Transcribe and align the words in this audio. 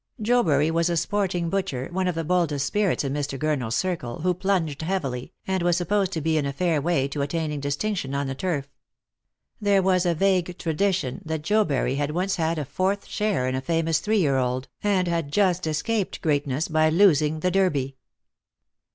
Jcbury 0.19 0.71
was 0.71 0.89
a 0.89 0.97
sporting 0.97 1.47
butcher, 1.47 1.87
one 1.91 2.07
of 2.07 2.15
the 2.15 2.23
boldest 2.23 2.65
spirits 2.65 3.03
in 3.03 3.13
Mr. 3.13 3.37
Gurner's 3.37 3.75
circle, 3.75 4.21
who 4.21 4.33
plunged 4.33 4.81
heavily, 4.81 5.31
and 5.45 5.61
was 5.61 5.77
supposed 5.77 6.11
to 6.13 6.21
he 6.21 6.39
in 6.39 6.45
a 6.47 6.51
fair 6.51 6.81
way 6.81 7.07
to 7.09 7.21
attaining 7.21 7.59
distinction 7.59 8.15
on 8.15 8.25
the 8.25 8.33
tur,f. 8.33 8.67
There 9.61 9.83
was 9.83 10.07
a 10.07 10.15
vague 10.15 10.57
tradition 10.57 11.21
that 11.23 11.43
Jobury 11.43 11.97
had 11.97 12.09
once 12.09 12.37
had 12.37 12.57
a 12.57 12.65
fourth 12.65 13.05
share 13.05 13.47
in 13.47 13.53
a 13.53 13.61
famous 13.61 13.99
three 13.99 14.17
year 14.17 14.37
old, 14.37 14.69
and 14.83 15.07
had 15.07 15.31
just 15.31 15.67
escaped 15.67 16.19
greaf 16.23 16.47
ness 16.47 16.67
by 16.67 16.89
losing 16.89 17.41
the 17.41 17.51
Derby. 17.51 17.95